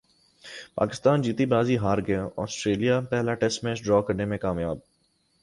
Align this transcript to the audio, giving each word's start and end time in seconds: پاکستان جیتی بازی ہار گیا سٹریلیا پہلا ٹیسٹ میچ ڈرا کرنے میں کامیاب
پاکستان 0.75 1.21
جیتی 1.21 1.45
بازی 1.45 1.77
ہار 1.77 1.97
گیا 2.07 2.25
سٹریلیا 2.49 2.99
پہلا 3.09 3.33
ٹیسٹ 3.33 3.63
میچ 3.63 3.83
ڈرا 3.83 4.01
کرنے 4.01 4.25
میں 4.25 4.37
کامیاب 4.37 4.77